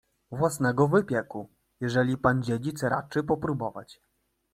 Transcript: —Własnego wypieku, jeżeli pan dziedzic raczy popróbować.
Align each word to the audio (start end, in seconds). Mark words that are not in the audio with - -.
—Własnego 0.39 0.87
wypieku, 0.87 1.49
jeżeli 1.79 2.17
pan 2.17 2.43
dziedzic 2.43 2.83
raczy 2.83 3.23
popróbować. 3.23 4.01